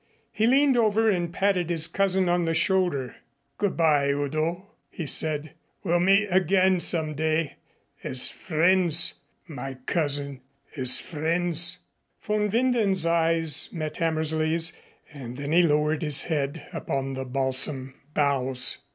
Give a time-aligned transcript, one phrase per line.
[0.31, 3.17] He leaned over and patted his cousin on the shoulder.
[3.59, 5.51] "Good by, Udo," he said.
[5.83, 7.57] "We'll meet again, some day,
[8.03, 9.13] as friends,
[9.47, 10.41] my cousin
[10.75, 11.77] as friends."
[12.19, 14.73] Von Winden's eyes met Hammersley's
[15.13, 18.79] and then he lowered his head upon the balsam boughs.